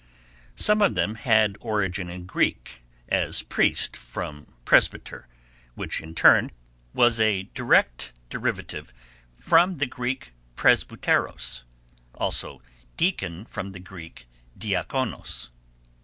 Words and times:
Some 0.55 0.81
of 0.81 0.95
them 0.95 1.13
had 1.13 1.57
origin 1.59 2.09
in 2.09 2.25
Greek, 2.25 2.81
as 3.07 3.43
priest 3.43 3.95
from 3.95 4.47
presbyter, 4.65 5.27
which 5.75 6.01
in 6.01 6.15
turn 6.15 6.49
was 6.91 7.19
a 7.19 7.43
direct 7.53 8.11
derivative 8.31 8.91
from 9.39 9.77
the 9.77 9.85
Greek 9.85 10.33
presbuteros, 10.55 11.65
also 12.15 12.63
deacon 12.97 13.45
from 13.45 13.73
the 13.73 13.79
Greek 13.79 14.27
diakonos. 14.57 15.51